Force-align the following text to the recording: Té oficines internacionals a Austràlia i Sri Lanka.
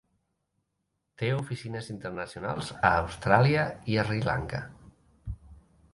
Té 1.21 1.29
oficines 1.41 1.91
internacionals 1.95 2.73
a 2.91 2.93
Austràlia 3.03 3.67
i 3.97 4.03
Sri 4.09 4.21
Lanka. 4.31 4.67